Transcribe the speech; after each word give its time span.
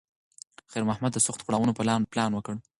خیر 0.71 0.83
محمد 0.89 1.11
د 1.13 1.19
سختو 1.27 1.45
پړاوونو 1.47 1.75
پلان 2.11 2.31
وکړ. 2.33 2.55